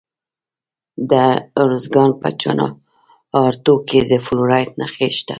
[1.11, 1.11] د
[1.63, 5.29] ارزګان په چنارتو کې د فلورایټ نښې شته.